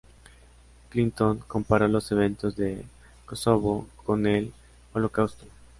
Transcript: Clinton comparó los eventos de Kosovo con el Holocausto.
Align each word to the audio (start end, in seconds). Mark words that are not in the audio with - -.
Clinton 0.89 1.43
comparó 1.47 1.87
los 1.87 2.11
eventos 2.11 2.55
de 2.55 2.85
Kosovo 3.27 3.85
con 4.03 4.25
el 4.25 4.51
Holocausto. 4.95 5.45